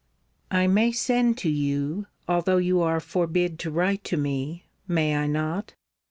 I 0.49 0.65
may 0.65 0.91
send 0.91 1.37
to 1.45 1.49
you, 1.51 2.07
although 2.27 2.57
you 2.57 2.81
are 2.81 2.99
forbid 2.99 3.59
to 3.59 3.69
write 3.69 4.03
to 4.05 4.17
me; 4.17 4.65
may 4.87 5.15
I 5.15 5.27
not? 5.27 5.75